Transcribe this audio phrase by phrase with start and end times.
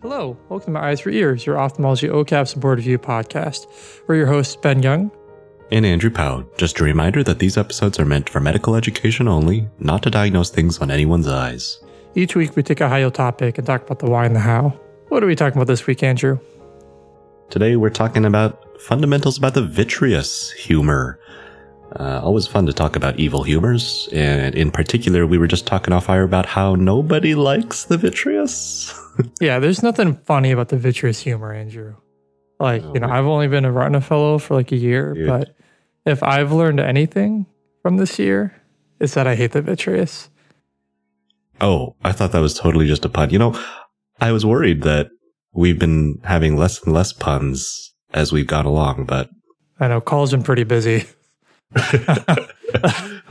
[0.00, 3.66] Hello, welcome to My Eyes for Ears, your ophthalmology and board review podcast.
[4.06, 5.10] We're your hosts, Ben Young.
[5.72, 6.48] And Andrew Powell.
[6.56, 10.50] Just a reminder that these episodes are meant for medical education only, not to diagnose
[10.50, 11.82] things on anyone's eyes.
[12.14, 14.68] Each week we take a high topic and talk about the why and the how.
[15.08, 16.38] What are we talking about this week, Andrew?
[17.50, 21.18] Today we're talking about fundamentals about the vitreous humor.
[21.96, 25.92] Uh, always fun to talk about evil humors, and in particular, we were just talking
[25.92, 28.92] off air about how nobody likes the vitreous.
[29.40, 31.96] yeah, there's nothing funny about the vitreous humor, Andrew.
[32.60, 35.26] Like, you know, I've only been a retina fellow for like a year, Dude.
[35.26, 35.56] but
[36.04, 37.46] if I've learned anything
[37.82, 38.54] from this year,
[39.00, 40.28] it's that I hate the vitreous.
[41.60, 43.30] Oh, I thought that was totally just a pun.
[43.30, 43.60] You know,
[44.20, 45.08] I was worried that
[45.52, 49.30] we've been having less and less puns as we've gone along, but
[49.80, 51.04] I know Cole's been pretty busy.
[51.76, 52.46] oh.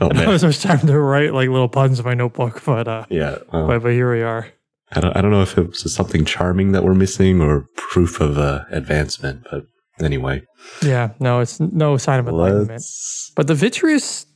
[0.00, 3.38] I was just time to write like little puns in my notebook, but uh, yeah,
[3.52, 4.48] well, but, but here we are.
[4.92, 8.38] I don't, I don't know if it's something charming that we're missing or proof of
[8.38, 9.66] uh, advancement, but
[10.00, 10.42] anyway.
[10.82, 12.70] Yeah, no, it's no sign of enlightenment.
[12.70, 13.32] Let's...
[13.36, 14.26] But the vitreous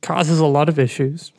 [0.00, 1.32] causes a lot of issues.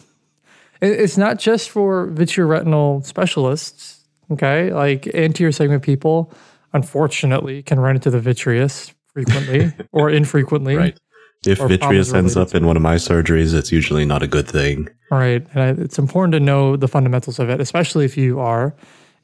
[0.81, 4.05] It's not just for vitreoretinal specialists.
[4.31, 6.31] Okay, like anterior segment people,
[6.73, 10.75] unfortunately, can run into the vitreous frequently or infrequently.
[10.75, 10.99] Right.
[11.45, 14.89] If vitreous ends up in one of my surgeries, it's usually not a good thing.
[15.09, 15.45] Right.
[15.53, 18.75] And it's important to know the fundamentals of it, especially if you are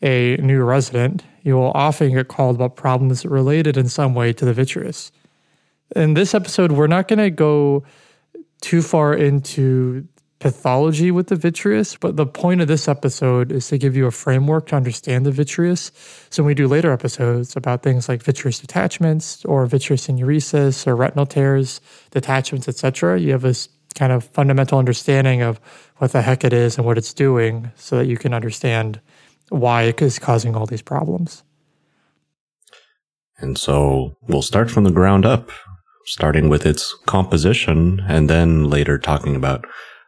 [0.02, 1.24] a new resident.
[1.44, 5.12] You will often get called about problems related in some way to the vitreous.
[5.96, 7.84] In this episode, we're not going to go
[8.62, 10.08] too far into
[10.40, 14.12] pathology with the vitreous, but the point of this episode is to give you a
[14.12, 15.92] framework to understand the vitreous.
[16.30, 20.96] So when we do later episodes about things like vitreous detachments or vitreous syneresis or
[20.96, 21.80] retinal tears,
[22.12, 25.60] detachments, etc., you have this kind of fundamental understanding of
[25.98, 29.00] what the heck it is and what it's doing so that you can understand
[29.50, 31.44] why it is causing all these problems.
[33.38, 35.50] And so we'll start from the ground up,
[36.06, 39.66] starting with its composition and then later talking about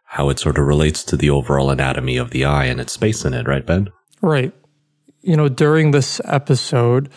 [0.08, 3.26] how it sort of relates to the overall anatomy of the eye and its space
[3.26, 3.90] in it, right, Ben?
[4.22, 4.54] Right.
[5.22, 7.10] You know, during this episode,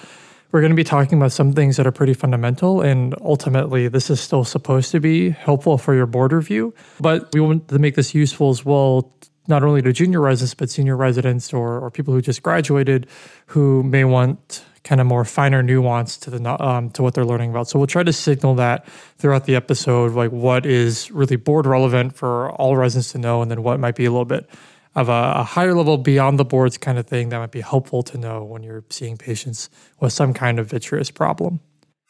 [0.50, 2.80] we're going to be talking about some things that are pretty fundamental.
[2.80, 6.74] And ultimately, this is still supposed to be helpful for your board review.
[6.98, 9.14] But we want to make this useful as well,
[9.46, 13.06] not only to junior residents, but senior residents or, or people who just graduated
[13.46, 17.50] who may want kind of more finer nuance to the um, to what they're learning
[17.50, 17.68] about.
[17.68, 22.16] So we'll try to signal that throughout the episode, like what is really board relevant
[22.16, 24.48] for all residents to know, and then what might be a little bit
[24.94, 28.02] of a, a higher level beyond the boards kind of thing that might be helpful
[28.02, 29.70] to know when you're seeing patients
[30.00, 31.60] with some kind of vitreous problem.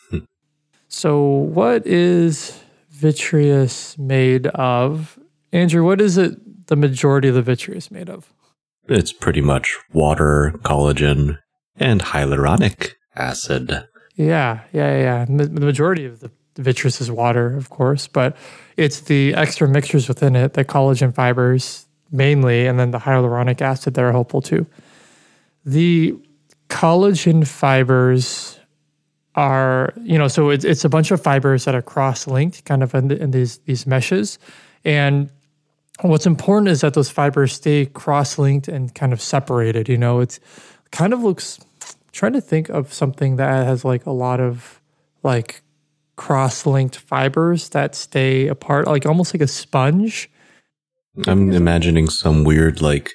[0.09, 0.21] Hmm.
[0.89, 2.59] So, what is
[2.91, 5.19] vitreous made of?
[5.53, 8.33] Andrew, what is it the majority of the vitreous made of?
[8.89, 11.39] It's pretty much water, collagen,
[11.77, 13.87] and hyaluronic acid.
[14.17, 15.25] Yeah, yeah, yeah.
[15.25, 18.37] The majority of the vitreous is water, of course, but
[18.77, 23.95] it's the extra mixtures within it, the collagen fibers mainly, and then the hyaluronic acid
[23.95, 24.67] that are helpful too.
[25.65, 26.15] The
[26.69, 28.59] collagen fibers
[29.37, 32.95] are, you know, so it's, it's a bunch of fibers that are cross-linked kind of
[32.95, 34.39] in, the, in these, these meshes.
[34.85, 35.31] And
[36.01, 40.41] what's important is that those fibers stay cross-linked and kind of separated, you know, it's
[40.91, 41.59] kind of looks
[42.13, 44.81] trying to think of something that has like a lot of
[45.23, 45.63] like
[46.17, 50.31] cross-linked fibers that stay apart, like almost like a sponge.
[51.27, 53.13] I'm imagining some weird like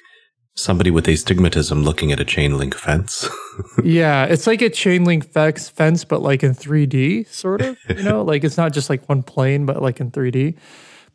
[0.56, 3.28] somebody with astigmatism looking at a chain link fence.
[3.84, 7.78] yeah, it's like a chain link fence, but like in 3D, sort of.
[7.88, 10.56] You know, like it's not just like one plane, but like in 3D.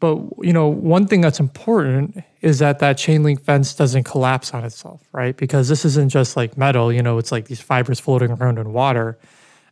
[0.01, 4.51] But you know, one thing that's important is that that chain link fence doesn't collapse
[4.53, 5.37] on itself, right?
[5.37, 6.91] Because this isn't just like metal.
[6.91, 9.19] You know, it's like these fibers floating around in water.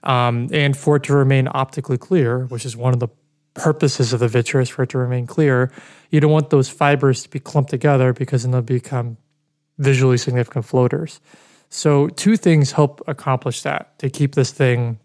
[0.03, 3.09] Um, and for it to remain optically clear, which is one of the
[3.55, 5.71] purposes of the vitreous, for it to remain clear,
[6.11, 9.17] you don't want those fibers to be clumped together because then they'll become
[9.79, 11.19] visually significant floaters.
[11.69, 14.99] So, two things help accomplish that to keep this thing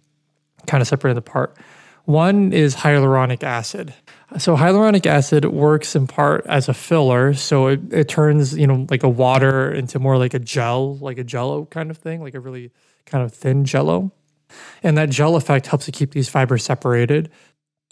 [0.66, 1.56] kind of separated apart.
[2.04, 3.94] One is hyaluronic acid.
[4.36, 8.86] So hyaluronic acid works in part as a filler, so it, it turns you know
[8.90, 12.34] like a water into more like a gel, like a jello kind of thing, like
[12.34, 12.72] a really
[13.06, 14.12] kind of thin jello,
[14.82, 17.30] and that gel effect helps to keep these fibers separated.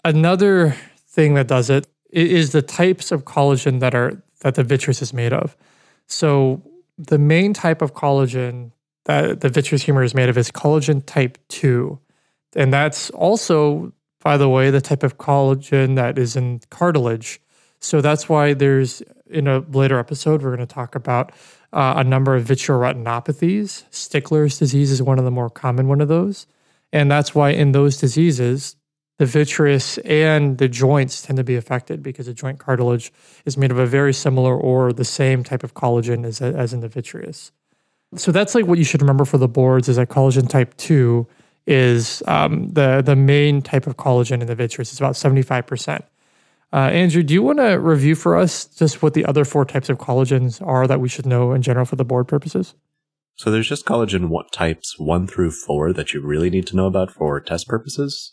[0.03, 0.75] Another
[1.07, 5.13] thing that does it is the types of collagen that are that the vitreous is
[5.13, 5.55] made of.
[6.07, 6.61] So
[6.97, 8.71] the main type of collagen
[9.05, 11.99] that the vitreous humor is made of is collagen type two,
[12.55, 17.41] and that's also by the way, the type of collagen that is in cartilage.
[17.79, 21.31] So that's why there's in a later episode, we're going to talk about
[21.73, 23.83] uh, a number of vitreoretinopathies.
[23.89, 26.47] Stickler's disease is one of the more common one of those.
[26.93, 28.75] And that's why in those diseases,
[29.17, 33.11] the vitreous and the joints tend to be affected because the joint cartilage
[33.45, 36.81] is made of a very similar or the same type of collagen as, as in
[36.81, 37.51] the vitreous.
[38.15, 41.27] So that's like what you should remember for the boards is that collagen type 2
[41.65, 44.91] is um, the, the main type of collagen in the vitreous.
[44.91, 46.03] It's about 75%.
[46.73, 49.89] Uh, Andrew, do you want to review for us just what the other four types
[49.89, 52.73] of collagens are that we should know in general for the board purposes?
[53.35, 57.11] So there's just collagen types one through four that you really need to know about
[57.11, 58.31] for test purposes.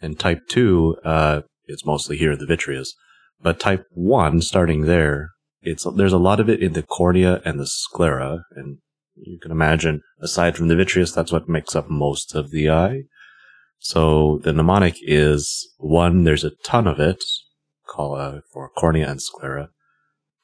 [0.00, 2.94] And type 2 uh, is mostly here the vitreous.
[3.40, 5.30] But type 1, starting there,
[5.62, 8.44] it's there's a lot of it in the cornea and the sclera.
[8.54, 8.78] And
[9.16, 13.02] you can imagine, aside from the vitreous, that's what makes up most of the eye.
[13.78, 17.22] So the mnemonic is one, there's a ton of it,
[17.88, 19.70] call uh, for cornea and sclera.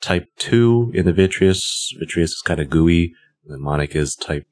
[0.00, 3.14] Type 2 in the vitreous, vitreous is kind of gooey.
[3.44, 4.46] The mnemonic is type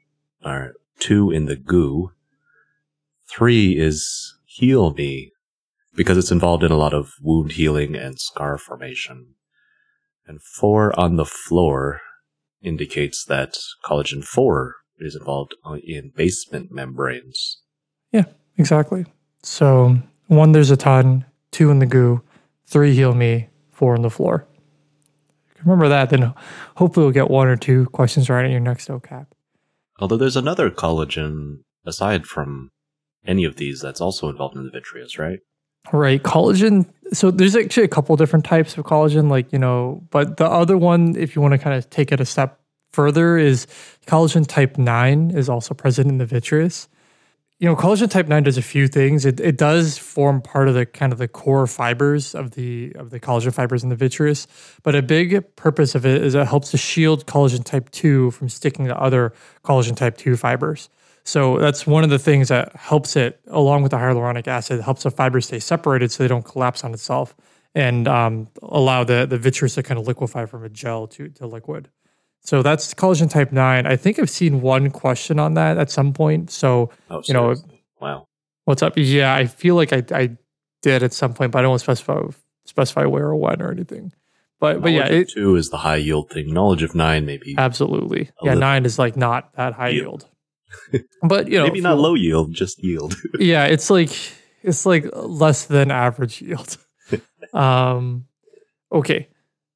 [0.45, 0.69] uh,
[1.01, 2.13] 2 in the goo.
[3.29, 5.33] 3 is heal me
[5.95, 9.35] because it's involved in a lot of wound healing and scar formation.
[10.27, 12.01] And four on the floor
[12.63, 15.55] indicates that collagen 4 is involved
[15.85, 17.59] in basement membranes.
[18.13, 18.25] Yeah,
[18.57, 19.07] exactly.
[19.43, 22.23] So, one, there's a ton, two in the goo,
[22.67, 24.47] three heal me, four on the floor.
[25.65, 26.35] remember that, then
[26.77, 29.27] hopefully we'll get one or two questions right in your next OCAP.
[29.99, 32.71] Although there's another collagen aside from
[33.27, 35.41] any of these that's also involved in the vitreous, right?
[35.93, 36.23] Right.
[36.23, 36.87] Collagen.
[37.13, 40.79] So there's actually a couple different types of collagen, like, you know, but the other
[40.79, 42.61] one, if you want to kind of take it a step
[42.93, 43.67] further, is
[44.07, 46.89] collagen type 9 is also present in the vitreous.
[47.59, 49.27] You know, collagen type 9 does a few things.
[49.27, 53.11] It, it does form part of the kind of the core fibers of the of
[53.11, 54.47] the collagen fibers in the vitreous.
[54.83, 58.49] But a big purpose of it is it helps to shield collagen type 2 from
[58.49, 59.35] sticking to other
[59.65, 60.89] collagen type 2 fibers.
[61.31, 65.05] So that's one of the things that helps it, along with the hyaluronic acid, helps
[65.05, 67.37] the fibers stay separated so they don't collapse on itself
[67.73, 71.47] and um, allow the, the vitreous to kind of liquefy from a gel to, to
[71.47, 71.89] liquid.
[72.41, 73.87] So that's collagen type 9.
[73.87, 76.51] I think I've seen one question on that at some point.
[76.51, 77.55] So, oh, you know,
[78.01, 78.27] wow.
[78.65, 78.95] What's up?
[78.97, 80.37] Yeah, I feel like I, I
[80.83, 82.23] did at some point, but I don't want to specify,
[82.65, 84.13] specify where or when or anything.
[84.59, 86.53] But, but yeah, it, two is the high yield thing.
[86.53, 87.55] Knowledge of nine, maybe.
[87.57, 88.31] Absolutely.
[88.43, 90.23] Yeah, nine is like not that high yield.
[90.23, 90.30] yield
[91.23, 93.17] but you know, maybe not low yield, just yield.
[93.39, 94.11] yeah, it's like
[94.63, 96.79] it's like less than average yield.
[97.53, 98.27] um,
[98.93, 99.29] okay.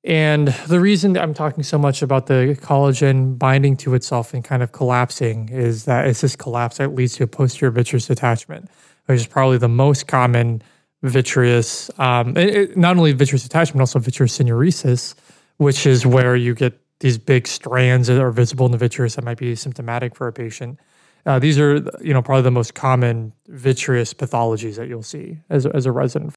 [0.05, 4.63] And the reason I'm talking so much about the collagen binding to itself and kind
[4.63, 8.69] of collapsing is that it's this collapse that leads to a posterior vitreous detachment,
[9.07, 10.63] which is probably the most common
[11.03, 15.15] vitreous, um, it, it, not only vitreous attachment, also vitreous syneresis,
[15.57, 19.25] which is where you get these big strands that are visible in the vitreous that
[19.25, 20.79] might be symptomatic for a patient.
[21.27, 25.65] Uh, these are, you know, probably the most common vitreous pathologies that you'll see as
[25.65, 26.35] a, as a resident.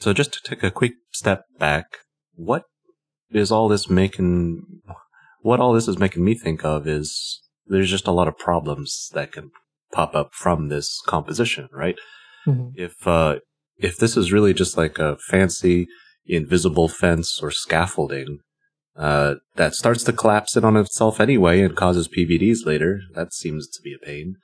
[0.00, 1.86] So just to take a quick step back,
[2.34, 2.64] what
[3.30, 4.82] is all this making?
[5.42, 9.10] What all this is making me think of is there's just a lot of problems
[9.14, 9.50] that can
[9.92, 11.96] pop up from this composition, right?
[12.46, 12.70] Mm-hmm.
[12.74, 13.36] If uh,
[13.76, 15.86] if this is really just like a fancy
[16.26, 18.38] invisible fence or scaffolding,
[18.96, 23.00] uh, that starts to collapse in on itself anyway and causes PVDs later.
[23.14, 24.36] That seems to be a pain.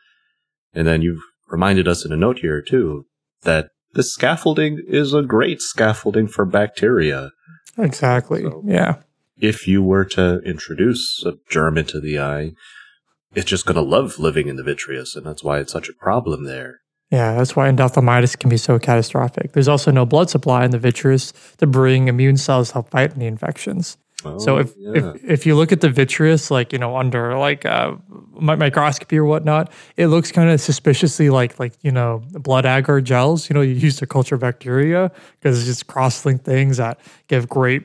[0.73, 3.07] And then you've reminded us in a note here, too,
[3.43, 7.31] that this scaffolding is a great scaffolding for bacteria.
[7.79, 8.43] Exactly.
[8.43, 8.97] So yeah.
[9.39, 12.53] If you were to introduce a germ into the eye,
[13.35, 15.95] it's just going to love living in the vitreous, and that's why it's such a
[15.95, 16.81] problem there.
[17.11, 19.53] Yeah, that's why endophthalmitis can be so catastrophic.
[19.53, 23.15] There's also no blood supply in the vitreous to bring immune cells to help fight
[23.15, 23.99] the infections
[24.39, 24.93] so if, yeah.
[24.95, 27.97] if if you look at the vitreous, like you know, under like uh,
[28.41, 33.49] microscopy or whatnot, it looks kind of suspiciously like like you know blood agar gels.
[33.49, 37.85] You know, you use to culture bacteria because it's just cross-linked things that give great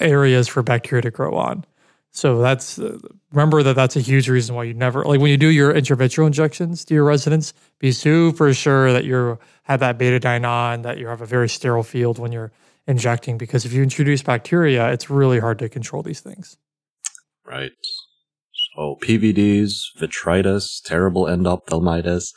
[0.00, 1.64] areas for bacteria to grow on.
[2.12, 2.98] So that's uh,
[3.32, 6.26] remember that that's a huge reason why you never like when you do your intravitreal
[6.26, 11.06] injections to your residents, be super sure that you have that betadine on, that you
[11.06, 12.50] have a very sterile field when you're
[12.90, 16.56] injecting because if you introduce bacteria, it's really hard to control these things.
[17.46, 17.70] Right.
[18.74, 22.32] So PVDs, vitritis, terrible endophthalmitis,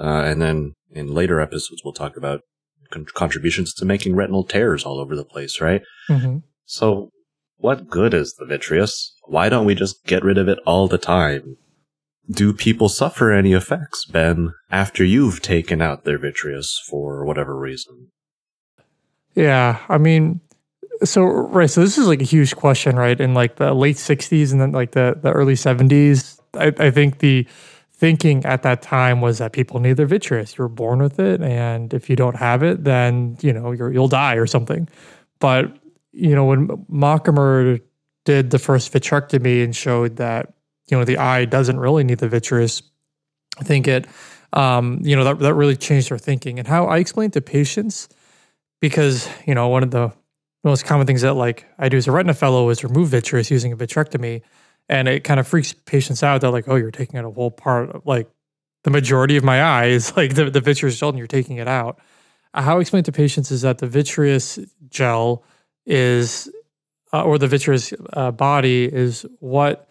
[0.00, 2.42] uh, and then in later episodes we'll talk about
[2.90, 5.82] con- contributions to making retinal tears all over the place, right?
[6.08, 6.38] Mm-hmm.
[6.64, 7.10] So
[7.56, 9.14] what good is the vitreous?
[9.24, 11.56] Why don't we just get rid of it all the time?
[12.30, 18.12] Do people suffer any effects, Ben, after you've taken out their vitreous for whatever reason?
[19.34, 20.40] Yeah, I mean,
[21.04, 23.18] so right, so this is like a huge question, right?
[23.18, 27.18] In like the late '60s and then like the the early '70s, I, I think
[27.18, 27.46] the
[27.92, 30.56] thinking at that time was that people need their vitreous.
[30.56, 34.08] You're born with it, and if you don't have it, then you know you're, you'll
[34.08, 34.88] die or something.
[35.38, 35.76] But
[36.12, 37.80] you know when Machemer
[38.24, 40.52] did the first vitrectomy and showed that
[40.88, 42.82] you know the eye doesn't really need the vitreous,
[43.58, 44.06] I think it
[44.52, 48.08] um, you know that that really changed their thinking and how I explained to patients
[48.80, 50.12] because you know one of the
[50.64, 53.72] most common things that like I do as a retina fellow is remove vitreous using
[53.72, 54.42] a vitrectomy
[54.90, 56.40] and it kind of freaks patients out.
[56.40, 58.28] They're like, "Oh, you're taking out a whole part of like
[58.82, 61.68] the majority of my eye is like the, the vitreous gel, and you're taking it
[61.68, 61.98] out."
[62.52, 64.58] How I explain to patients is that the vitreous
[64.88, 65.44] gel
[65.86, 66.50] is,
[67.12, 69.88] uh, or the vitreous uh, body is what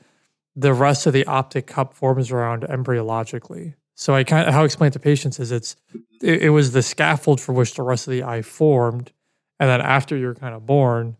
[0.57, 3.75] the rest of the optic cup forms around embryologically.
[3.99, 5.75] So I kind of how I explain to patients is it's
[6.21, 9.11] it, it was the scaffold for which the rest of the eye formed,
[9.59, 11.17] and then after you're kind of born,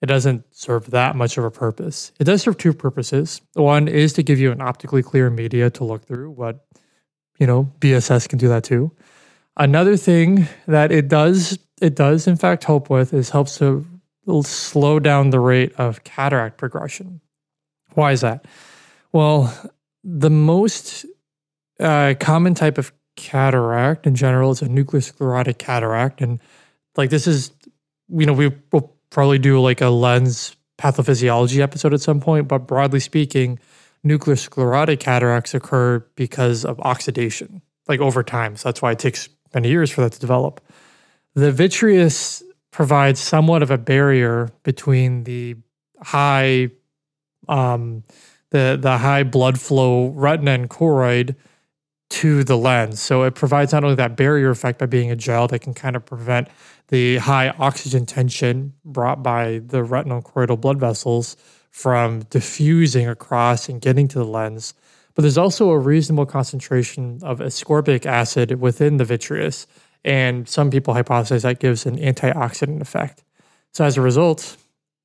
[0.00, 2.10] it doesn't serve that much of a purpose.
[2.18, 3.42] It does serve two purposes.
[3.52, 6.64] One is to give you an optically clear media to look through, but
[7.38, 8.92] you know, BSS can do that too.
[9.58, 13.84] Another thing that it does, it does in fact help with is helps to
[14.42, 17.20] slow down the rate of cataract progression.
[17.92, 18.46] Why is that?
[19.12, 19.54] Well,
[20.02, 21.04] the most
[21.82, 26.40] uh, common type of cataract in general is a nuclear sclerotic cataract, and
[26.96, 27.50] like this is,
[28.08, 32.66] you know, we will probably do like a lens pathophysiology episode at some point, but
[32.66, 33.58] broadly speaking,
[34.02, 38.56] nuclear sclerotic cataracts occur because of oxidation, like over time.
[38.56, 40.60] So that's why it takes many years for that to develop.
[41.34, 45.56] The vitreous provides somewhat of a barrier between the
[46.00, 46.70] high,
[47.48, 48.02] um,
[48.50, 51.36] the the high blood flow retina and choroid
[52.12, 53.00] to the lens.
[53.00, 55.96] So it provides not only that barrier effect by being a gel that can kind
[55.96, 56.48] of prevent
[56.88, 61.36] the high oxygen tension brought by the retinal choroidal blood vessels
[61.70, 64.74] from diffusing across and getting to the lens.
[65.14, 69.66] But there's also a reasonable concentration of ascorbic acid within the vitreous.
[70.04, 73.24] And some people hypothesize that gives an antioxidant effect.
[73.72, 74.58] So as a result,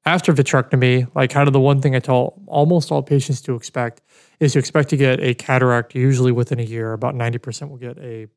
[0.05, 4.01] after vitrectomy, like kind of the one thing I tell almost all patients to expect
[4.39, 6.93] is you expect to get a cataract usually within a year.
[6.93, 8.27] About 90% will get a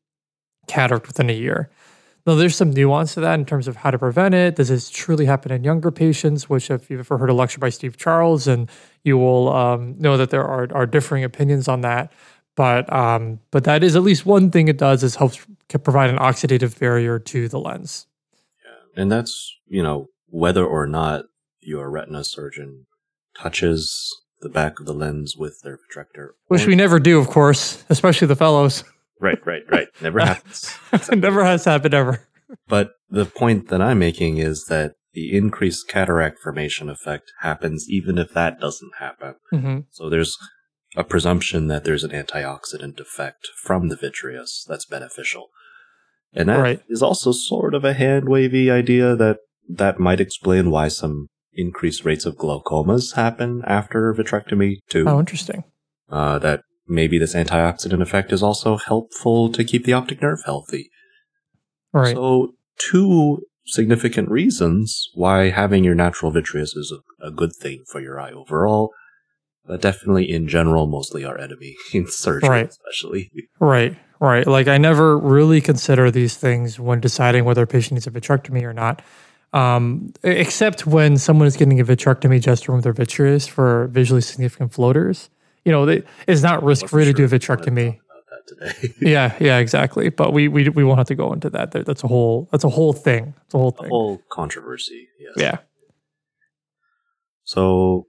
[0.67, 1.69] cataract within a year.
[2.25, 4.55] Now, there's some nuance to that in terms of how to prevent it.
[4.55, 6.47] Does this truly happen in younger patients?
[6.47, 8.69] Which, if you've ever heard a lecture by Steve Charles, and
[9.03, 12.11] you will um, know that there are, are differing opinions on that.
[12.55, 15.45] But um, but that is at least one thing it does is helps
[15.83, 18.05] provide an oxidative barrier to the lens.
[18.63, 21.25] Yeah, and that's you know whether or not
[21.61, 22.85] your retina surgeon
[23.35, 26.29] touches the back of the lens with their vitrector.
[26.47, 28.83] Which we never do, of course, especially the fellows.
[29.19, 29.87] Right, right, right.
[30.01, 30.75] Never happens.
[30.93, 32.27] it never has happened ever.
[32.67, 38.17] But the point that I'm making is that the increased cataract formation effect happens even
[38.17, 39.35] if that doesn't happen.
[39.53, 39.79] Mm-hmm.
[39.91, 40.37] So there's
[40.95, 45.47] a presumption that there's an antioxidant effect from the vitreous that's beneficial.
[46.33, 46.81] And that Right.
[46.89, 49.37] is also sort of a hand wavy idea that
[49.69, 55.05] that might explain why some increased rates of glaucomas happen after vitrectomy too.
[55.07, 55.63] Oh, interesting.
[56.09, 60.89] Uh, that maybe this antioxidant effect is also helpful to keep the optic nerve healthy.
[61.93, 62.15] Right.
[62.15, 68.01] So, two significant reasons why having your natural vitreous is a, a good thing for
[68.01, 68.91] your eye overall,
[69.65, 72.69] but definitely in general, mostly our enemy in surgery, Right.
[72.69, 73.29] especially.
[73.59, 74.47] Right, right.
[74.47, 78.63] Like I never really consider these things when deciding whether a patient needs a vitrectomy
[78.63, 79.01] or not.
[79.53, 84.21] Um, except when someone is getting a vitrectomy just to remove their vitreous for visually
[84.21, 85.29] significant floaters.
[85.65, 87.99] You know, they, it's not risk free to do a vitrectomy.
[88.99, 90.09] Yeah, yeah, exactly.
[90.09, 91.71] But we, we we won't have to go into that.
[91.71, 93.33] That's a whole that's a whole thing.
[93.45, 93.89] It's a whole a thing.
[93.89, 95.07] whole controversy.
[95.19, 95.33] Yes.
[95.37, 95.57] Yeah.
[97.43, 98.07] So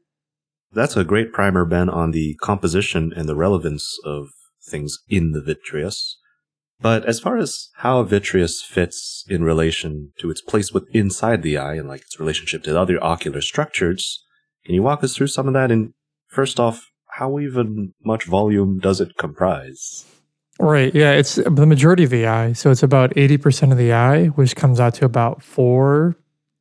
[0.73, 4.29] that's a great primer, Ben, on the composition and the relevance of
[4.69, 6.19] things in the vitreous.
[6.83, 11.57] But as far as how vitreous fits in relation to its place with inside the
[11.57, 14.25] eye and like its relationship to other ocular structures,
[14.67, 15.71] can you walk us through some of that?
[15.71, 15.95] And
[16.29, 20.05] first off, how even much volume does it comprise?
[20.59, 20.95] Right.
[20.95, 21.13] Yeah.
[21.13, 22.53] It's the majority of the eye.
[22.53, 26.17] So it's about 80% of the eye, which comes out to about four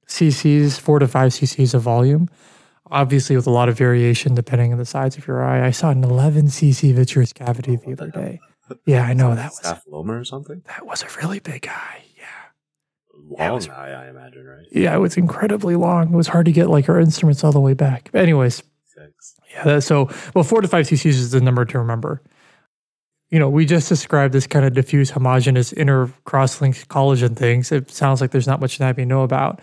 [0.08, 2.30] cc's, four to five cc's of volume.
[2.92, 5.66] Obviously, with a lot of variation depending on the size of your eye.
[5.66, 8.40] I saw an 11 cc vitreous cavity the other day.
[8.86, 10.62] Yeah, I know that was Staphyloma or something?
[10.68, 12.04] that was a really big eye.
[12.18, 12.24] Yeah.
[13.14, 14.66] Long Yeah, was- eye, I imagine, right?
[14.72, 16.14] Yeah, it was incredibly long.
[16.14, 18.10] It was hard to get like our instruments all the way back.
[18.12, 18.64] But anyways,
[18.98, 19.36] Thanks.
[19.54, 22.22] Yeah, that, so well, four to five cc's is the number to remember.
[23.30, 27.72] You know, we just described this kind of diffuse, homogeneous inner cross-linked collagen things.
[27.72, 29.62] It sounds like there's not much that we know about,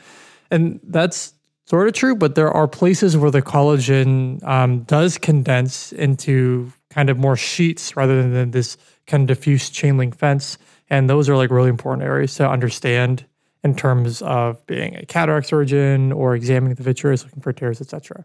[0.51, 1.35] and that's
[1.67, 7.11] sort of true, but there are places where the collagen um, does condense into kind
[7.11, 8.77] of more sheets rather than this
[9.07, 10.59] kind of diffuse chain link fence.
[10.91, 13.27] And those are like really important areas to understand
[13.65, 18.25] in terms of being a cataract surgeon or examining the vitreous, looking for tears, etc.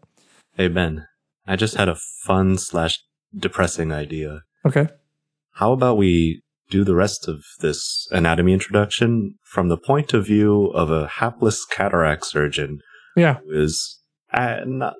[0.55, 1.05] Hey Ben,
[1.47, 2.99] I just had a fun slash
[3.37, 4.41] depressing idea.
[4.65, 4.87] Okay.
[5.53, 10.67] How about we do the rest of this anatomy introduction from the point of view
[10.67, 12.79] of a hapless cataract surgeon
[13.17, 13.39] Yeah.
[13.45, 13.99] who is
[14.33, 14.95] uh, not,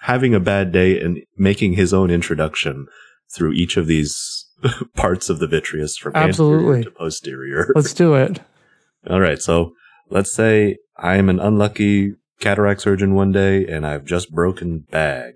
[0.00, 2.86] having a bad day and making his own introduction
[3.34, 4.46] through each of these
[4.96, 6.78] parts of the vitreous from Absolutely.
[6.78, 7.72] anterior to posterior.
[7.74, 8.40] Let's do it.
[9.08, 9.40] All right.
[9.40, 9.72] So
[10.10, 15.34] let's say I am an unlucky cataract surgeon one day and I've just broken bag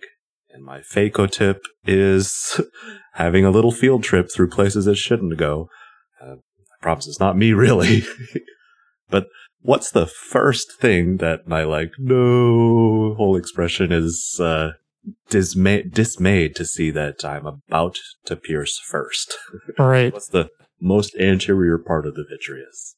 [0.50, 2.60] and my phaco tip is
[3.14, 5.68] having a little field trip through places it shouldn't go.
[6.20, 8.04] Uh, I promise it's not me really.
[9.10, 9.28] but
[9.66, 14.72] what's the first thing that my like, no whole expression is, uh,
[15.28, 19.36] dismay- dismayed to see that I'm about to pierce first?
[19.78, 20.12] All right.
[20.12, 20.48] What's the
[20.80, 22.94] most anterior part of the vitreous?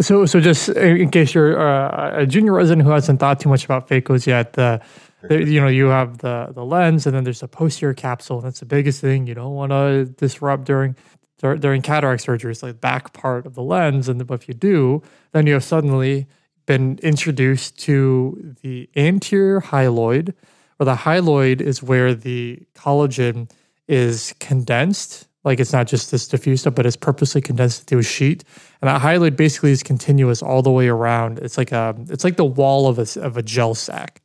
[0.00, 3.64] So, so just in case you're uh, a junior resident who hasn't thought too much
[3.64, 4.80] about phacos yet, the,
[5.28, 8.40] the you know you have the the lens, and then there's the posterior capsule.
[8.40, 10.96] That's the biggest thing you don't want to disrupt during
[11.38, 12.52] dur- during cataract surgery.
[12.52, 16.26] It's like back part of the lens, and if you do, then you have suddenly
[16.66, 20.34] been introduced to the anterior hyaloid,
[20.78, 23.50] or the hyaloid is where the collagen
[23.86, 25.26] is condensed.
[25.44, 28.44] Like it's not just this diffuse stuff, but it's purposely condensed into a sheet.
[28.80, 31.38] And that hyaloid basically is continuous all the way around.
[31.40, 34.22] It's like a it's like the wall of a of a gel sac.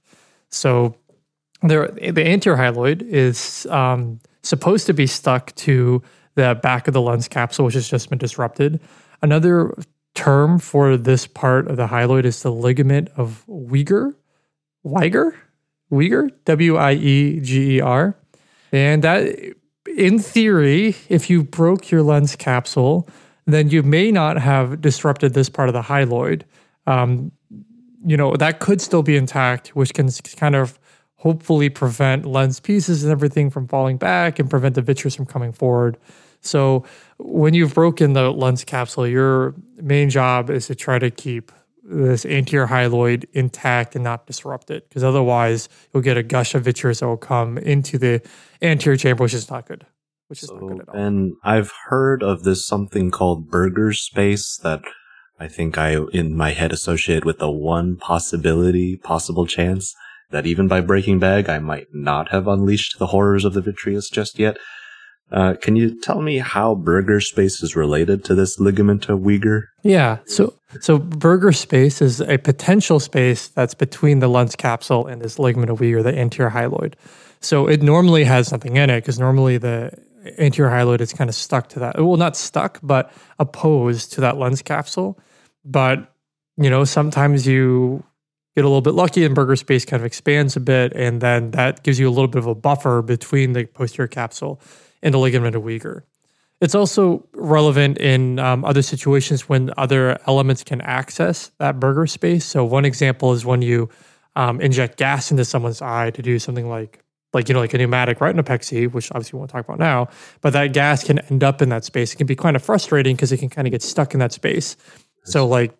[0.49, 0.95] So
[1.61, 6.01] there the anterior hyaloid is um, supposed to be stuck to
[6.39, 8.79] the back of the lens capsule, which has just been disrupted.
[9.21, 9.73] Another
[10.15, 14.15] term for this part of the hyaloid is the ligament of Wieger.
[14.85, 15.33] Weiger?
[15.91, 16.31] Wieger?
[16.45, 18.15] W I E G E R.
[18.71, 19.35] And that,
[19.97, 23.09] in theory, if you broke your lens capsule,
[23.45, 26.43] then you may not have disrupted this part of the hyaloid.
[26.87, 27.31] Um,
[28.05, 30.79] you know, that could still be intact, which can kind of
[31.15, 35.51] hopefully prevent lens pieces and everything from falling back and prevent the vitreous from coming
[35.51, 35.97] forward.
[36.41, 36.85] So
[37.17, 41.51] when you've broken the lens capsule, your main job is to try to keep
[41.83, 46.63] this anterior hyaloid intact and not disrupt it, because otherwise you'll get a gush of
[46.63, 48.21] vitreous that will come into the
[48.61, 49.85] anterior chamber, which is not good.
[50.27, 50.95] Which is not good at all.
[50.95, 54.81] and I've heard of this something called Berger space that
[55.39, 59.95] I think I, in my head, associate with the one possibility, possible chance
[60.31, 64.09] that even by breaking bag, I might not have unleashed the horrors of the vitreous
[64.09, 64.57] just yet.
[65.31, 69.65] Uh, can you tell me how Berger space is related to this ligament of Wieger?
[69.83, 70.17] Yeah.
[70.25, 75.39] So so Berger space is a potential space that's between the lens capsule and this
[75.39, 76.93] ligament of Wieger, the anterior hyaloid.
[77.41, 79.91] So it normally has nothing in it because normally the
[80.37, 81.97] anterior hyaloid is kind of stuck to that.
[81.97, 85.19] Well, not stuck, but opposed to that lens capsule.
[85.63, 86.11] But
[86.57, 88.03] you know, sometimes you
[88.55, 91.51] get a little bit lucky and Berger space kind of expands a bit, and then
[91.51, 94.59] that gives you a little bit of a buffer between the posterior capsule
[95.01, 96.03] and the ligament of Wieger.
[96.61, 102.45] It's also relevant in um, other situations when other elements can access that Berger space.
[102.45, 103.89] So one example is when you
[104.35, 107.77] um, inject gas into someone's eye to do something like, like you know, like a
[107.77, 110.09] pneumatic retinopexy, which obviously we won't talk about now.
[110.41, 112.13] But that gas can end up in that space.
[112.13, 114.33] It can be kind of frustrating because it can kind of get stuck in that
[114.33, 114.75] space.
[115.23, 115.73] So like,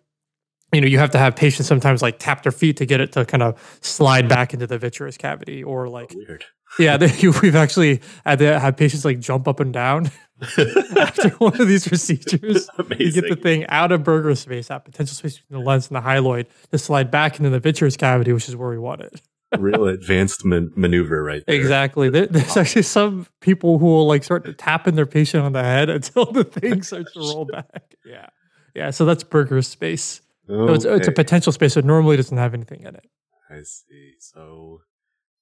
[0.72, 3.12] you know, you have to have patients sometimes like tap their feet to get it
[3.12, 6.44] to kind of slide back into the vitreous cavity, or like Weird.
[6.78, 10.10] Yeah, they, we've actually had to have patients like jump up and down
[10.96, 13.22] after one of these procedures Amazing.
[13.22, 16.00] get the thing out of Berger space, that potential space between the lens and the
[16.00, 19.20] hyaloid, to slide back into the vitreous cavity, which is where we want it.
[19.58, 21.56] Real advanced man- maneuver right there.
[21.56, 22.08] Exactly.
[22.08, 25.90] There, there's actually some people who will like start tapping their patient on the head
[25.90, 27.96] until the thing starts to roll back.
[28.06, 28.28] Yeah.
[28.76, 28.90] Yeah.
[28.90, 30.20] So that's Berger space.
[30.46, 31.74] So it's, it's a potential space.
[31.74, 33.04] So it normally doesn't have anything in it.
[33.50, 34.14] I see.
[34.20, 34.82] So,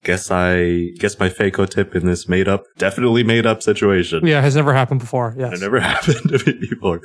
[0.05, 4.27] guess I guess my phaco tip in this made up, definitely made up situation.
[4.27, 4.41] Yeah.
[4.41, 5.35] Has never happened before.
[5.37, 5.55] Yes.
[5.55, 7.01] It never happened to me before.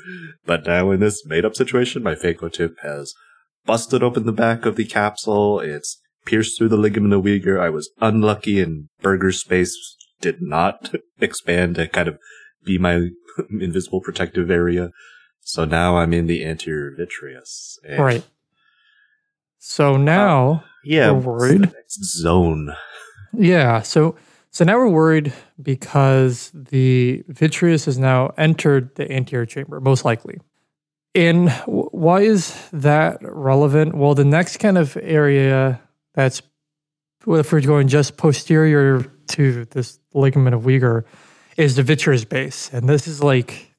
[0.46, 3.14] But now in this made up situation, my phaco tip has
[3.66, 5.60] busted open the back of the capsule.
[5.60, 7.60] It's pierced through the ligament of Wieger.
[7.60, 9.76] I was unlucky and Berger space
[10.22, 12.18] did not expand to kind of
[12.64, 13.10] be my
[13.50, 14.92] invisible protective area.
[15.42, 17.78] So now I'm in the anterior vitreous.
[17.88, 18.24] And Right.
[19.66, 20.64] So uh, now.
[20.84, 21.12] Yeah.
[21.12, 21.62] We're worried.
[21.62, 22.76] the next zone.
[23.32, 23.82] Yeah.
[23.82, 24.16] So
[24.52, 30.40] so now we're worried because the vitreous has now entered the anterior chamber, most likely.
[31.16, 33.96] And why is that relevant?
[33.96, 35.82] Well, the next kind of area
[36.14, 36.42] that's,
[37.26, 41.04] well, if we're going just posterior to this ligament of Wieger,
[41.58, 42.70] is the vitreous base.
[42.74, 43.73] And this is like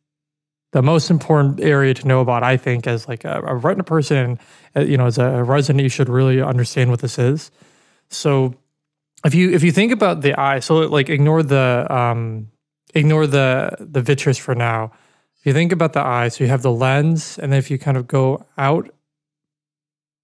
[0.75, 4.39] the most important area to know about, I think, as like a, a retina person,
[4.77, 7.51] uh, you know, as a resident, you should really understand what this is.
[8.11, 8.55] So
[9.25, 12.49] if you if you think about the eye, so like ignore the um
[12.95, 14.93] ignore the the vitreous for now
[15.45, 17.79] if you think about the eye, so you have the lens, and then if you
[17.79, 18.89] kind of go out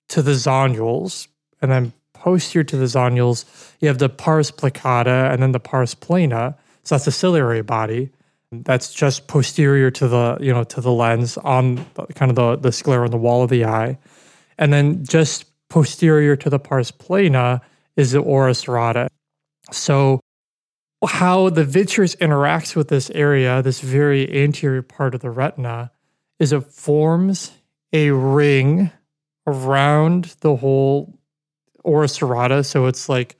[0.09, 1.29] to the zonules,
[1.61, 3.45] and then posterior to the zonules,
[3.81, 6.57] you have the pars plicata and then the pars plana.
[6.85, 8.09] So that's the ciliary body.
[8.53, 12.57] That's just posterior to the you know to the lens on the, kind of the
[12.57, 13.99] the sclera on the wall of the eye,
[14.59, 17.63] and then just posterior to the pars plana
[17.97, 19.09] is the ora serrata.
[19.71, 20.21] So
[21.07, 25.93] how the vitreous interacts with this area, this very anterior part of the retina,
[26.39, 27.53] is it forms
[27.93, 28.91] a ring
[29.47, 31.19] around the whole
[31.85, 32.65] ora serrata.
[32.65, 33.37] So it's like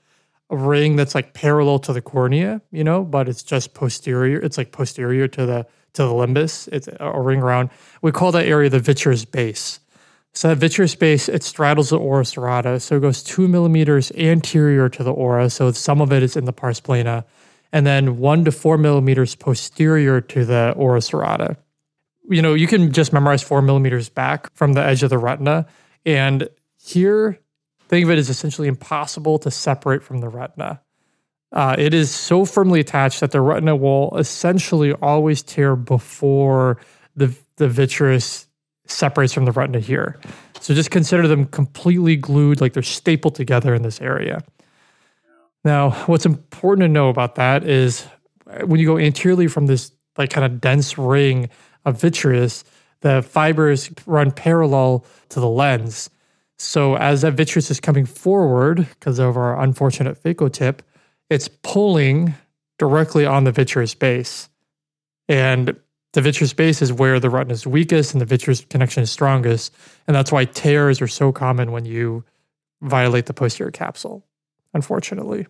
[0.51, 4.39] a ring that's like parallel to the cornea, you know, but it's just posterior.
[4.39, 6.69] It's like posterior to the to the limbus.
[6.71, 7.69] It's a ring around.
[8.01, 9.79] We call that area the vitreous base.
[10.33, 12.79] So that vitreous base, it straddles the ora serrata.
[12.81, 15.49] So it goes two millimeters anterior to the ora.
[15.49, 17.25] So some of it is in the pars plana
[17.73, 21.57] and then one to four millimeters posterior to the ora serrata.
[22.29, 25.65] You know, you can just memorize four millimeters back from the edge of the retina.
[26.05, 27.39] And here,
[27.91, 30.81] think of it as essentially impossible to separate from the retina.
[31.51, 36.77] Uh, it is so firmly attached that the retina will essentially always tear before
[37.17, 38.47] the, the vitreous
[38.85, 40.17] separates from the retina here.
[40.61, 44.41] So just consider them completely glued, like they're stapled together in this area.
[45.65, 48.07] Now, what's important to know about that is
[48.63, 51.49] when you go anteriorly from this like kind of dense ring
[51.83, 52.63] of vitreous,
[53.01, 56.09] the fibers run parallel to the lens.
[56.61, 60.83] So as that vitreous is coming forward because of our unfortunate phaco-tip,
[61.29, 62.33] it's pulling
[62.77, 64.47] directly on the vitreous base.
[65.27, 65.75] And
[66.13, 69.73] the vitreous base is where the retina is weakest and the vitreous connection is strongest.
[70.07, 72.23] And that's why tears are so common when you
[72.81, 74.25] violate the posterior capsule
[74.73, 75.47] unfortunately.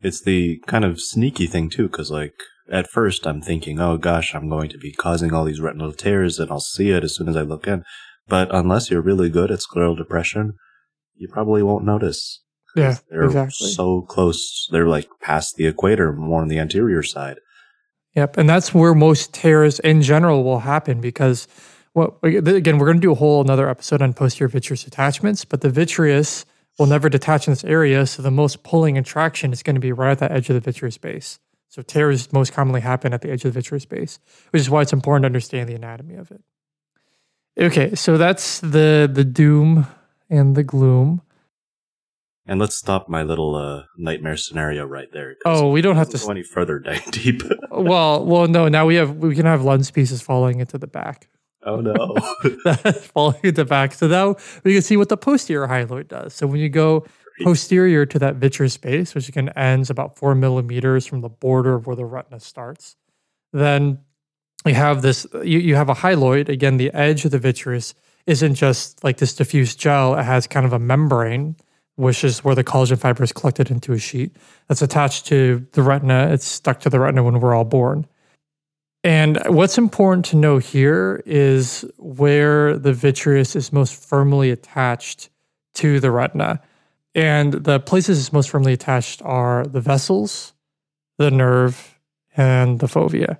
[0.00, 2.34] It's the kind of sneaky thing too, because like
[2.70, 6.38] at first I'm thinking, oh gosh, I'm going to be causing all these retinal tears,
[6.38, 7.84] and I'll see it as soon as I look in.
[8.26, 10.54] But unless you're really good at scleral depression,
[11.14, 12.40] you probably won't notice.
[12.76, 13.68] Yeah, they're exactly.
[13.68, 14.68] so close.
[14.72, 17.38] They're like past the equator, more on the anterior side.
[18.16, 21.46] Yep, and that's where most tears in general will happen because,
[21.94, 25.60] well, again, we're going to do a whole another episode on posterior vitreous attachments, but
[25.60, 26.44] the vitreous
[26.78, 28.06] will never detach in this area.
[28.06, 30.54] So the most pulling and traction is going to be right at that edge of
[30.54, 31.38] the vitreous base.
[31.68, 34.82] So tears most commonly happen at the edge of the vitreous base, which is why
[34.82, 36.40] it's important to understand the anatomy of it.
[37.58, 39.86] Okay, so that's the the doom
[40.28, 41.22] and the gloom.
[42.46, 45.36] And let's stop my little uh, nightmare scenario right there.
[45.46, 46.78] Oh, we don't have to go any further
[47.10, 47.42] deep.
[47.70, 48.68] well, well, no.
[48.68, 51.28] Now we have we can have lens pieces falling into the back.
[51.62, 52.16] Oh no.
[52.64, 53.94] That's falling into the back.
[53.94, 56.34] So now we can see what the posterior hyaloid does.
[56.34, 57.06] So when you go
[57.42, 61.86] posterior to that vitreous space, which again ends about four millimeters from the border of
[61.86, 62.96] where the retina starts,
[63.52, 63.98] then
[64.64, 66.48] you have this you, you have a hyaloid.
[66.48, 67.94] Again, the edge of the vitreous
[68.26, 71.56] isn't just like this diffuse gel, it has kind of a membrane,
[71.96, 74.34] which is where the collagen fiber is collected into a sheet
[74.68, 76.28] that's attached to the retina.
[76.32, 78.06] It's stuck to the retina when we're all born.
[79.02, 85.28] And what's important to know here is where the vitreous is most firmly attached
[85.74, 86.62] to the retina.
[87.14, 90.54] And the places it's most firmly attached are the vessels,
[91.18, 91.98] the nerve,
[92.34, 93.38] and the fovea.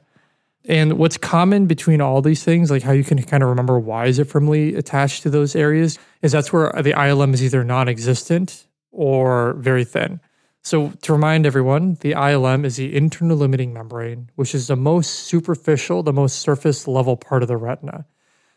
[0.66, 4.07] And what's common between all these things, like how you can kind of remember why
[4.07, 8.66] is it firmly attached to those areas, is that's where the ILM is either non-existent
[8.90, 10.20] or very thin.
[10.62, 15.11] So, to remind everyone, the ILM is the internal limiting membrane, which is the most
[15.11, 18.07] superficial, the most surface level part of the retina.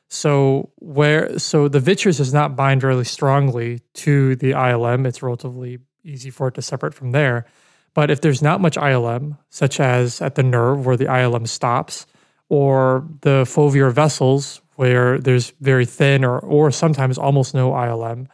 [0.07, 5.79] So, where so the vitreous does not bind really strongly to the ILM, it's relatively
[6.05, 7.45] easy for it to separate from there.
[7.93, 12.05] But if there's not much ILM, such as at the nerve where the ILM stops,
[12.49, 18.27] or the foveal vessels where there's very thin or or sometimes almost no ILM,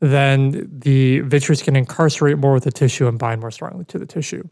[0.00, 4.06] then the vitreous can incarcerate more with the tissue and bind more strongly to the
[4.06, 4.42] tissue.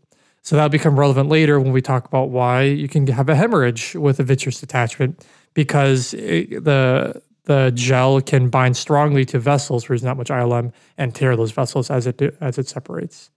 [0.43, 3.95] So that'll become relevant later when we talk about why you can have a hemorrhage
[3.95, 9.97] with a vitreous detachment because it, the the gel can bind strongly to vessels where
[9.97, 13.31] there's not much ILM and tear those vessels as it as it separates.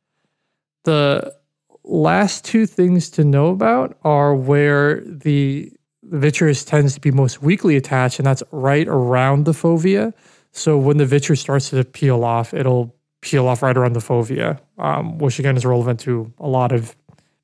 [0.84, 1.36] The
[1.84, 5.72] last two things to know about are where the
[6.04, 10.13] vitreous tends to be most weakly attached, and that's right around the fovea.
[10.52, 14.60] So when the vitreous starts to peel off, it'll peel off right around the fovea,
[14.78, 16.96] um, which again is relevant to a lot of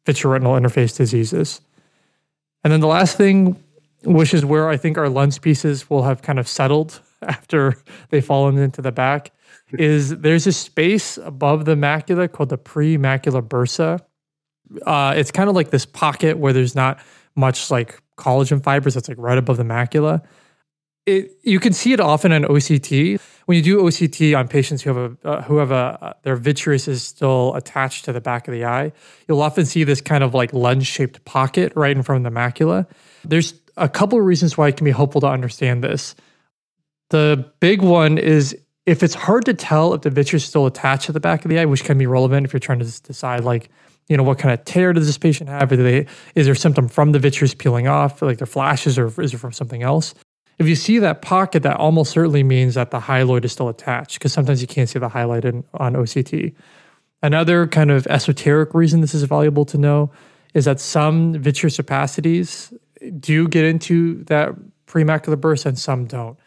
[0.06, 1.62] vitreoretinal interface diseases.
[2.64, 3.62] And then the last thing,
[4.04, 7.76] which is where I think our lens pieces will have kind of settled after
[8.10, 9.32] they've fallen into the back,
[9.74, 14.00] is there's a space above the macula called the premacular bursa.
[14.86, 17.00] Uh, it's kind of like this pocket where there's not
[17.36, 20.22] much like collagen fibers that's like right above the macula.
[21.06, 23.20] It, you can see it often in OCT.
[23.46, 26.36] When you do OCT on patients who have a uh, who have a uh, their
[26.36, 28.92] vitreous is still attached to the back of the eye,
[29.28, 32.40] you'll often see this kind of like lens shaped pocket right in front of the
[32.40, 32.86] macula.
[33.24, 36.16] There's a couple of reasons why it can be helpful to understand this.
[37.10, 38.56] The big one is
[38.90, 41.50] if it's hard to tell if the vitreous is still attached to the back of
[41.50, 43.70] the eye, which can be relevant if you're trying to decide like
[44.10, 45.72] you know, what kind of tear does this patient have?
[45.72, 49.36] Are they, is there symptom from the vitreous peeling off, like their flashes, or is
[49.36, 50.16] it from something else?
[50.58, 54.16] If you see that pocket, that almost certainly means that the hyaloid is still attached
[54.16, 56.56] because sometimes you can't see the hyaloid in, on OCT.
[57.22, 60.12] Another kind of esoteric reason this is valuable to know
[60.56, 62.76] is that some vitreous opacities
[63.20, 64.56] do get into that
[64.88, 66.39] premacular bursa and some don't.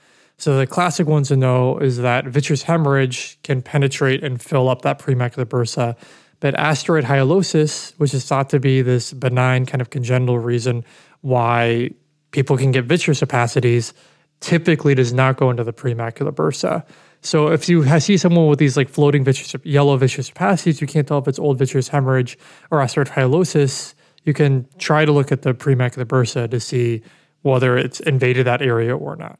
[0.42, 4.82] So the classic ones to know is that vitreous hemorrhage can penetrate and fill up
[4.82, 5.96] that premacular bursa
[6.40, 10.84] but asteroid hyalosis, which is thought to be this benign kind of congenital reason
[11.20, 11.90] why
[12.32, 13.92] people can get vitreous opacities,
[14.40, 16.84] typically does not go into the premacular bursa.
[17.20, 21.06] So if you see someone with these like floating vitreous, yellow vitreous opacities, you can't
[21.06, 22.36] tell if it's old vitreous hemorrhage
[22.72, 23.94] or asteroid hyalosis.
[24.24, 27.02] You can try to look at the premacular bursa to see
[27.42, 29.38] whether it's invaded that area or not.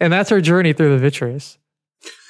[0.00, 1.58] And that's our journey through the vitreous.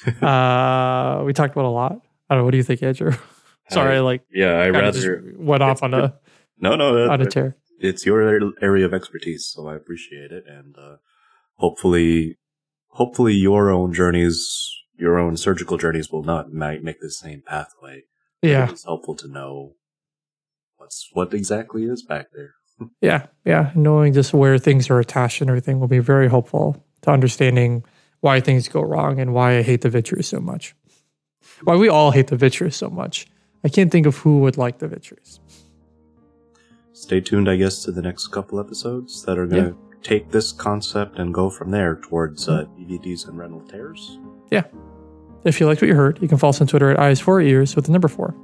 [0.22, 2.00] uh, we talked about a lot.
[2.28, 2.44] I don't know.
[2.44, 3.12] What do you think, Andrew?
[3.70, 6.14] Sorry, I, like yeah, I rather went off on a
[6.58, 7.56] no, no, on a tear.
[7.80, 8.22] It's your
[8.62, 10.96] area of expertise, so I appreciate it, and uh,
[11.54, 12.38] hopefully,
[12.90, 18.02] hopefully, your own journeys, your own surgical journeys, will not might make the same pathway.
[18.40, 19.72] Yeah, it's helpful to know
[20.76, 22.54] what's what exactly is back there.
[23.00, 27.12] yeah, yeah, knowing just where things are attached and everything will be very helpful to
[27.12, 27.84] understanding
[28.20, 30.74] why things go wrong and why I hate the vitreous so much.
[31.64, 33.26] Why we all hate the vitreous so much.
[33.64, 35.40] I can't think of who would like the vitreous.
[36.92, 39.96] Stay tuned, I guess, to the next couple episodes that are going to yeah.
[40.02, 44.18] take this concept and go from there towards uh, PVDs and retinal tears.
[44.50, 44.64] Yeah.
[45.44, 47.86] If you liked what you heard, you can follow us on Twitter at eyes4ears with
[47.86, 48.34] the number four.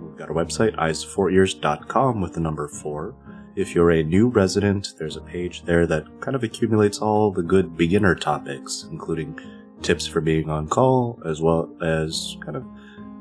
[0.00, 3.14] We've got a website, eyes4ears.com with the number four.
[3.56, 7.42] If you're a new resident, there's a page there that kind of accumulates all the
[7.42, 9.38] good beginner topics, including
[9.82, 12.66] tips for being on call, as well as kind of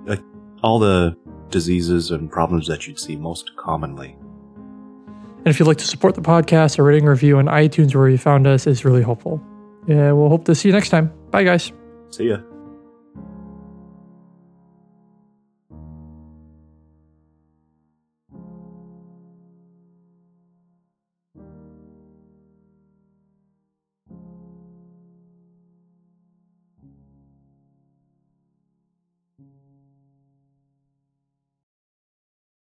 [0.07, 0.17] uh,
[0.63, 1.15] all the
[1.49, 4.15] diseases and problems that you'd see most commonly.
[5.45, 8.17] And if you'd like to support the podcast, a rating review on iTunes where you
[8.17, 9.43] found us is really helpful.
[9.87, 11.11] Yeah, we'll hope to see you next time.
[11.31, 11.71] Bye, guys.
[12.09, 12.37] See ya.